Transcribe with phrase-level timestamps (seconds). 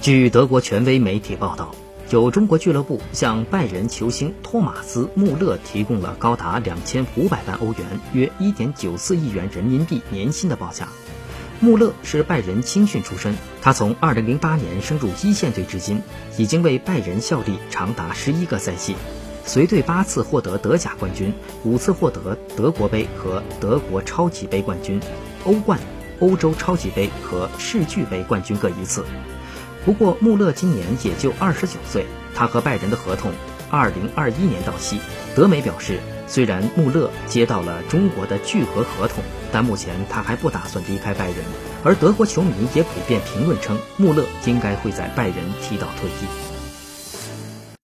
[0.00, 1.74] 据德国权威媒体报道，
[2.10, 10.88] 有中国俱乐部向拜仁球星托马斯·穆勒提供了高达两千五百万欧元（约一点九四亿元人民币）年薪的报价。
[11.58, 16.00] 穆勒是拜仁青训出身，他从二零零八年升入一线队至今，
[16.36, 18.94] 已经为拜仁效力长达十一个赛季，
[19.44, 21.34] 随队八次获得德甲冠军，
[21.64, 25.00] 五次获得德国杯和德国超级杯冠军，
[25.44, 25.80] 欧冠、
[26.20, 29.04] 欧洲超级杯和世俱杯冠军各一次。
[29.84, 33.32] 不过，穆勒今年也就二十九岁，他和拜仁的合同
[33.70, 35.00] 二零二一年到期。
[35.34, 35.98] 德媒表示。
[36.30, 41.36] 虽然穆勒接到了中国的巨额合同，但目前他还不打算离开拜仁，
[41.82, 46.47] 而德国球迷也普遍评论称，穆勒应该会在拜仁踢到退役。